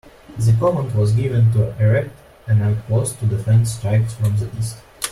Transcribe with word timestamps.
The 0.39 0.53
command 0.53 0.95
was 0.95 1.11
given 1.11 1.51
to 1.53 1.77
erect 1.79 2.17
an 2.47 2.63
outpost 2.63 3.19
to 3.19 3.27
defend 3.27 3.67
strikes 3.67 4.15
from 4.15 4.35
the 4.35 4.49
east. 4.57 4.77